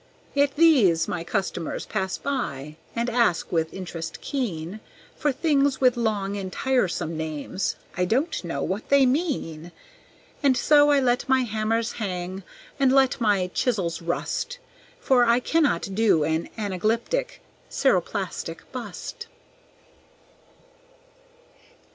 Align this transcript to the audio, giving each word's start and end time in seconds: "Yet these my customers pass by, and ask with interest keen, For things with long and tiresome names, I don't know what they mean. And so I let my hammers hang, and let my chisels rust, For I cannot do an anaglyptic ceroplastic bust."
"Yet 0.33 0.55
these 0.55 1.07
my 1.07 1.23
customers 1.23 1.85
pass 1.85 2.17
by, 2.17 2.77
and 2.95 3.07
ask 3.07 3.51
with 3.51 3.71
interest 3.71 4.19
keen, 4.19 4.79
For 5.15 5.31
things 5.31 5.79
with 5.79 5.95
long 5.95 6.35
and 6.35 6.51
tiresome 6.51 7.15
names, 7.15 7.75
I 7.95 8.05
don't 8.05 8.43
know 8.43 8.63
what 8.63 8.89
they 8.89 9.05
mean. 9.05 9.71
And 10.41 10.57
so 10.57 10.89
I 10.89 10.99
let 10.99 11.29
my 11.29 11.41
hammers 11.41 11.91
hang, 11.91 12.41
and 12.79 12.91
let 12.91 13.21
my 13.21 13.51
chisels 13.53 14.01
rust, 14.01 14.57
For 14.99 15.25
I 15.25 15.39
cannot 15.39 15.93
do 15.93 16.23
an 16.23 16.49
anaglyptic 16.57 17.39
ceroplastic 17.69 18.61
bust." 18.71 19.27